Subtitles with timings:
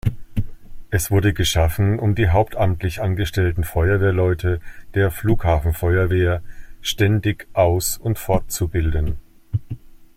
[0.89, 4.59] Es wurde geschaffen, um die hauptamtlich angestellten Feuerwehrleute
[4.95, 6.41] der Flughafenfeuerwehr
[6.81, 9.17] ständig aus- und fortzubilden.